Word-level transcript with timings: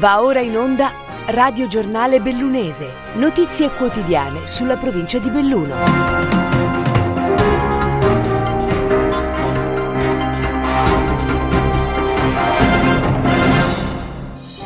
Va 0.00 0.22
ora 0.22 0.40
in 0.40 0.56
onda 0.56 0.94
Radio 1.26 1.66
Giornale 1.66 2.22
Bellunese, 2.22 2.90
notizie 3.16 3.68
quotidiane 3.68 4.46
sulla 4.46 4.78
provincia 4.78 5.18
di 5.18 5.28
Belluno. 5.28 6.49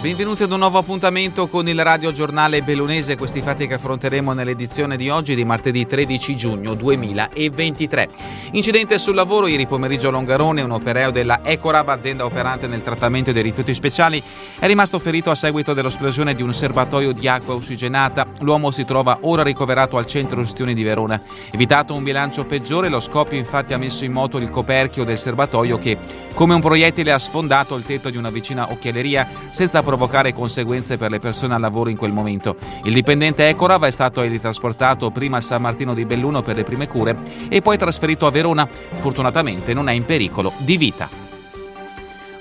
Benvenuti 0.04 0.42
ad 0.42 0.52
un 0.52 0.58
nuovo 0.58 0.76
appuntamento 0.76 1.48
con 1.48 1.66
il 1.66 1.82
Radio 1.82 2.12
Giornale 2.12 2.60
Bellunese, 2.60 3.16
questi 3.16 3.40
fatti 3.40 3.66
che 3.66 3.72
affronteremo 3.72 4.34
nell'edizione 4.34 4.98
di 4.98 5.08
oggi 5.08 5.34
di 5.34 5.46
martedì 5.46 5.86
13 5.86 6.36
giugno 6.36 6.74
2023. 6.74 8.10
Incidente 8.50 8.98
sul 8.98 9.14
lavoro 9.14 9.46
ieri 9.46 9.66
pomeriggio 9.66 10.08
a 10.08 10.10
Longarone, 10.10 10.60
un 10.60 10.72
operaio 10.72 11.10
della 11.10 11.40
Ecorab, 11.42 11.88
azienda 11.88 12.26
operante 12.26 12.66
nel 12.66 12.82
trattamento 12.82 13.32
dei 13.32 13.42
rifiuti 13.42 13.72
speciali, 13.72 14.22
è 14.58 14.66
rimasto 14.66 14.98
ferito 14.98 15.30
a 15.30 15.34
seguito 15.34 15.72
dell'esplosione 15.72 16.34
di 16.34 16.42
un 16.42 16.52
serbatoio 16.52 17.12
di 17.12 17.26
acqua 17.26 17.54
ossigenata. 17.54 18.26
L'uomo 18.40 18.70
si 18.70 18.84
trova 18.84 19.16
ora 19.22 19.42
ricoverato 19.42 19.96
al 19.96 20.06
centro 20.06 20.42
ustioni 20.42 20.74
di 20.74 20.82
Verona. 20.82 21.18
Evitato 21.50 21.94
un 21.94 22.04
bilancio 22.04 22.44
peggiore, 22.44 22.90
lo 22.90 23.00
scoppio 23.00 23.38
infatti 23.38 23.72
ha 23.72 23.78
messo 23.78 24.04
in 24.04 24.12
moto 24.12 24.36
il 24.36 24.50
coperchio 24.50 25.02
del 25.02 25.16
serbatoio 25.16 25.78
che, 25.78 25.96
come 26.34 26.52
un 26.52 26.60
proiettile, 26.60 27.10
ha 27.10 27.18
sfondato 27.18 27.74
il 27.74 27.86
tetto 27.86 28.10
di 28.10 28.18
una 28.18 28.28
vicina 28.28 28.70
occhialeria 28.70 29.26
senza 29.48 29.82
provocare 29.94 30.32
conseguenze 30.32 30.96
per 30.96 31.12
le 31.12 31.20
persone 31.20 31.54
al 31.54 31.60
lavoro 31.60 31.88
in 31.88 31.96
quel 31.96 32.10
momento. 32.10 32.56
Il 32.82 32.92
dipendente 32.92 33.48
Ecorav 33.48 33.84
è 33.84 33.90
stato 33.92 34.22
ritrasportato 34.22 35.10
prima 35.10 35.36
a 35.36 35.40
San 35.40 35.62
Martino 35.62 35.94
di 35.94 36.04
Belluno 36.04 36.42
per 36.42 36.56
le 36.56 36.64
prime 36.64 36.88
cure 36.88 37.16
e 37.48 37.62
poi 37.62 37.78
trasferito 37.78 38.26
a 38.26 38.32
Verona. 38.32 38.68
Fortunatamente 38.96 39.72
non 39.72 39.88
è 39.88 39.92
in 39.92 40.04
pericolo 40.04 40.52
di 40.58 40.76
vita. 40.76 41.23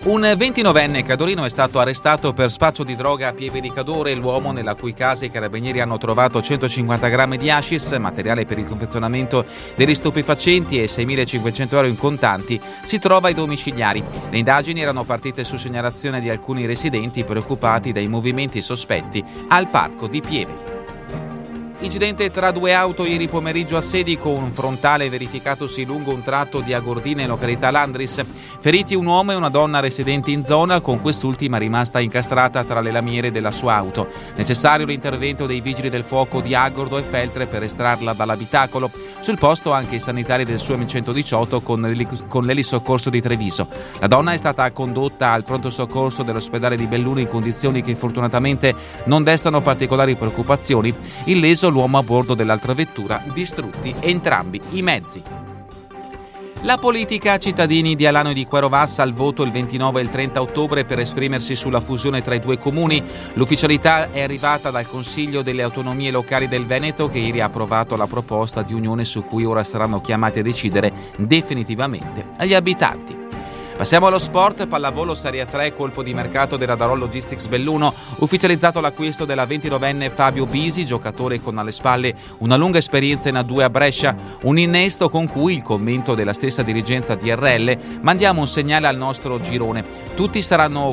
Un 0.05 0.19
29enne 0.19 1.01
cadorino 1.05 1.45
è 1.45 1.49
stato 1.49 1.79
arrestato 1.79 2.33
per 2.33 2.51
spaccio 2.51 2.83
di 2.83 2.93
droga 2.93 3.29
a 3.29 3.33
Pieve 3.33 3.61
di 3.61 3.71
Cadore. 3.71 4.13
L'uomo, 4.13 4.51
nella 4.51 4.75
cui 4.75 4.93
casa 4.93 5.23
i 5.23 5.31
carabinieri 5.31 5.79
hanno 5.79 5.97
trovato 5.97 6.41
150 6.41 7.07
grammi 7.07 7.37
di 7.37 7.49
hashish, 7.49 7.91
materiale 7.93 8.45
per 8.45 8.57
il 8.57 8.65
confezionamento 8.65 9.45
degli 9.75 9.95
stupefacenti 9.95 10.77
e 10.81 10.87
6.500 10.87 11.73
euro 11.73 11.87
in 11.87 11.97
contanti, 11.97 12.59
si 12.83 12.99
trova 12.99 13.29
ai 13.29 13.33
domiciliari. 13.33 14.03
Le 14.29 14.37
indagini 14.37 14.81
erano 14.81 15.05
partite 15.05 15.45
su 15.45 15.55
segnalazione 15.55 16.19
di 16.19 16.29
alcuni 16.29 16.65
residenti 16.65 17.23
preoccupati 17.23 17.93
dai 17.93 18.09
movimenti 18.09 18.61
sospetti 18.61 19.23
al 19.47 19.69
parco 19.69 20.07
di 20.07 20.19
Pieve. 20.19 20.72
Incidente 21.83 22.31
tra 22.31 22.51
due 22.51 22.73
auto 22.73 23.03
ieri 23.03 23.27
pomeriggio 23.27 23.75
a 23.75 23.81
Sedico, 23.81 24.29
un 24.29 24.51
frontale 24.51 25.09
verificatosi 25.09 25.83
lungo 25.83 26.13
un 26.13 26.23
tratto 26.23 26.61
di 26.61 26.73
Agordina 26.73 27.23
in 27.23 27.27
località 27.27 27.71
Landris. 27.71 28.23
Feriti 28.61 28.95
un 28.95 29.05
uomo 29.05 29.33
e 29.33 29.35
una 29.35 29.49
donna 29.49 29.81
residenti 29.81 30.31
in 30.31 30.45
zona, 30.45 30.79
con 30.79 31.01
quest'ultima 31.01 31.57
rimasta 31.57 31.99
incastrata 31.99 32.63
tra 32.63 32.79
le 32.79 32.89
lamiere 32.89 33.31
della 33.31 33.51
sua 33.51 33.75
auto. 33.75 34.07
Necessario 34.37 34.85
l'intervento 34.85 35.45
dei 35.45 35.59
vigili 35.59 35.89
del 35.89 36.05
fuoco 36.05 36.39
di 36.39 36.55
Agordo 36.55 36.97
e 36.97 37.03
Feltre 37.03 37.47
per 37.47 37.63
estrarla 37.63 38.13
dall'abitacolo. 38.13 38.89
Sul 39.19 39.37
posto 39.37 39.73
anche 39.73 39.95
i 39.95 39.99
sanitari 39.99 40.45
del 40.45 40.59
SUEM 40.59 40.87
118 40.87 41.61
con 41.61 42.45
l'elisoccorso 42.45 43.09
di 43.09 43.21
Treviso. 43.21 43.67
La 43.99 44.07
donna 44.07 44.31
è 44.31 44.37
stata 44.37 44.71
condotta 44.71 45.31
al 45.31 45.43
pronto 45.43 45.69
soccorso 45.69 46.23
dell'ospedale 46.23 46.77
di 46.77 46.87
Belluno 46.87 47.19
in 47.19 47.27
condizioni 47.27 47.81
che 47.81 47.93
fortunatamente 47.97 48.73
non 49.05 49.23
destano 49.23 49.61
particolari 49.61 50.15
preoccupazioni. 50.15 50.93
Il 51.25 51.39
leso 51.39 51.71
l'uomo 51.73 51.97
a 51.97 52.03
bordo 52.03 52.35
dell'altra 52.35 52.73
vettura, 52.73 53.21
distrutti 53.33 53.93
entrambi 53.99 54.61
i 54.71 54.81
mezzi. 54.81 55.21
La 56.65 56.77
politica 56.77 57.37
cittadini 57.39 57.93
di 57.93 58.05
Alano 58.05 58.29
e 58.29 58.33
di 58.33 58.45
Quarovassa 58.45 59.03
al 59.03 59.11
voto 59.11 59.43
il 59.43 59.51
29 59.51 59.99
e 59.99 60.03
il 60.03 60.09
30 60.09 60.41
ottobre 60.41 60.85
per 60.85 60.97
esprimersi 60.97 61.57
sulla 61.57 61.81
fusione 61.81 62.21
tra 62.21 62.35
i 62.35 62.39
due 62.39 62.57
comuni. 62.57 63.03
L'ufficialità 63.33 64.11
è 64.11 64.21
arrivata 64.21 64.71
dal 64.71 64.87
Consiglio 64.87 65.41
delle 65.41 65.61
autonomie 65.61 66.09
locali 66.09 66.47
del 66.47 66.65
Veneto 66.65 67.09
che 67.09 67.19
ieri 67.19 67.41
ha 67.41 67.47
approvato 67.47 67.97
la 67.97 68.07
proposta 68.07 68.61
di 68.61 68.73
unione 68.73 69.03
su 69.03 69.25
cui 69.25 69.43
ora 69.43 69.65
saranno 69.65 69.99
chiamati 69.99 70.39
a 70.39 70.43
decidere 70.43 70.93
definitivamente 71.17 72.27
gli 72.45 72.53
abitanti. 72.53 73.12
Passiamo 73.75 74.05
allo 74.05 74.19
sport, 74.19 74.67
pallavolo 74.67 75.15
Serie 75.15 75.47
3, 75.47 75.73
colpo 75.73 76.03
di 76.03 76.13
mercato 76.13 76.57
della 76.57 76.75
Darol 76.75 76.99
Logistics 76.99 77.47
Belluno, 77.47 77.91
ufficializzato 78.17 78.79
l'acquisto 78.79 79.25
della 79.25 79.45
29enne 79.45 80.11
Fabio 80.11 80.45
Bisi, 80.45 80.85
giocatore 80.85 81.41
con 81.41 81.57
alle 81.57 81.71
spalle 81.71 82.13
una 82.37 82.55
lunga 82.55 82.77
esperienza 82.77 83.29
in 83.29 83.35
A2 83.35 83.61
a 83.61 83.69
Brescia, 83.71 84.15
un 84.43 84.59
innesto 84.59 85.09
con 85.09 85.27
cui 85.27 85.55
il 85.55 85.63
commento 85.63 86.13
della 86.13 86.33
stessa 86.33 86.61
dirigenza 86.61 87.15
DRL 87.15 87.99
mandiamo 88.01 88.41
un 88.41 88.47
segnale 88.47 88.85
al 88.85 88.95
nostro 88.95 89.41
girone. 89.41 89.83
Tutti, 90.15 90.45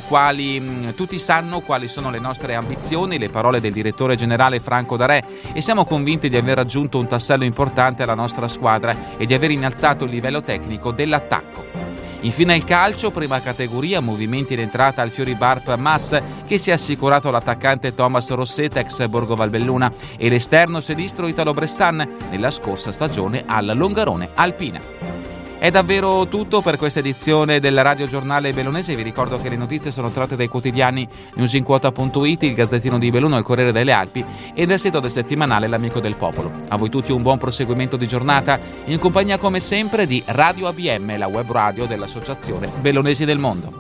quali, 0.08 0.94
tutti 0.96 1.19
sanno 1.19 1.60
quali 1.60 1.86
sono 1.86 2.10
le 2.10 2.19
nostre 2.19 2.54
ambizioni, 2.54 3.19
le 3.19 3.28
parole 3.28 3.60
del 3.60 3.72
direttore 3.72 4.16
generale 4.16 4.58
Franco 4.58 4.96
Darè 4.96 5.22
e 5.52 5.60
siamo 5.60 5.84
convinti 5.84 6.30
di 6.30 6.36
aver 6.38 6.56
raggiunto 6.56 6.98
un 6.98 7.06
tassello 7.06 7.44
importante 7.44 8.02
alla 8.02 8.14
nostra 8.14 8.48
squadra 8.48 9.16
e 9.19 9.26
di 9.26 9.34
aver 9.34 9.50
innalzato 9.50 10.04
il 10.04 10.10
livello 10.10 10.42
tecnico 10.42 10.92
dell'attacco. 10.92 11.89
Infine 12.22 12.54
il 12.54 12.64
calcio, 12.64 13.10
prima 13.10 13.41
categoria, 13.41 14.00
movimenti 14.00 14.53
in 14.53 14.60
entrata 14.60 15.00
al 15.00 15.10
Fiori 15.10 15.34
Barp 15.34 15.75
Mass 15.76 16.20
che 16.47 16.58
si 16.58 16.70
è 16.70 16.75
assicurato 16.75 17.31
l'attaccante 17.31 17.94
Thomas 17.94 18.28
Rossetta 18.31 18.81
ex 18.81 19.06
Borgo 19.06 19.34
Valbelluna 19.34 19.91
e 20.19 20.28
l'esterno 20.28 20.81
sinistro 20.81 21.26
Italo 21.26 21.54
Bressan 21.54 22.16
nella 22.31 22.50
scorsa 22.50 22.92
stagione 22.92 23.44
al 23.47 23.72
Longarone 23.75 24.31
Alpina. 24.34 25.19
È 25.60 25.71
davvero 25.71 26.26
tutto 26.26 26.62
per 26.62 26.78
questa 26.78 27.00
edizione 27.00 27.60
del 27.60 27.82
Radio 27.82 28.06
Giornale 28.06 28.50
Bellunese. 28.50 28.97
Vi 28.97 29.03
ricordo 29.03 29.38
che 29.38 29.50
le 29.50 29.56
notizie 29.56 29.91
sono 29.91 30.09
tratte 30.09 30.34
dai 30.34 30.48
quotidiani 30.48 31.06
newsinquota.it, 31.34 32.43
il 32.44 32.54
Gazzettino 32.54 32.97
di 32.97 33.10
Belluno, 33.10 33.37
il 33.37 33.44
Corriere 33.44 33.70
delle 33.70 33.93
Alpi 33.93 34.25
e 34.54 34.65
dal 34.65 34.78
sito 34.78 35.00
del 35.00 35.10
settimanale 35.10 35.66
L'Amico 35.66 36.00
del 36.00 36.16
Popolo. 36.16 36.50
A 36.69 36.78
voi 36.78 36.88
tutti 36.88 37.12
un 37.12 37.20
buon 37.20 37.37
proseguimento 37.37 37.99
di 37.99 38.06
giornata 38.06 38.59
in 38.87 38.99
compagnia 38.99 39.37
come 39.37 39.60
sempre 39.60 40.06
di 40.06 40.22
Radio 40.28 40.66
ABM, 40.69 41.19
la 41.19 41.26
web 41.26 41.53
radio 41.53 41.84
dell'Associazione 41.84 42.72
Bellunesi 42.81 43.26
del 43.26 43.38
Mondo. 43.38 43.70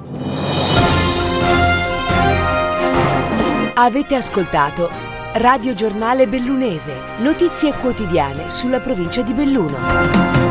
Avete 3.72 4.16
ascoltato 4.16 4.90
Radio 5.32 5.72
Giornale 5.72 6.28
Bellunese, 6.28 6.92
notizie 7.20 7.72
quotidiane 7.72 8.50
sulla 8.50 8.80
provincia 8.80 9.22
di 9.22 9.32
Belluno. 9.32 10.49